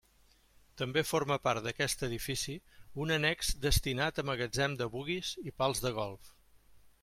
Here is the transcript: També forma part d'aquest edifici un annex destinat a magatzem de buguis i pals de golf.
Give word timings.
També 0.81 1.01
forma 1.09 1.37
part 1.47 1.63
d'aquest 1.67 2.01
edifici 2.07 2.55
un 3.05 3.15
annex 3.17 3.53
destinat 3.69 4.23
a 4.25 4.29
magatzem 4.31 4.77
de 4.83 4.91
buguis 4.97 5.35
i 5.51 5.57
pals 5.63 5.87
de 5.89 5.97
golf. 6.03 6.35